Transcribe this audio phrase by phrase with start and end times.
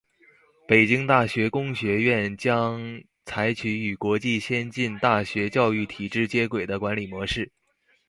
[0.67, 7.51] 北京大学工学院将采取与国际先进大学教育体制接轨的管理模式。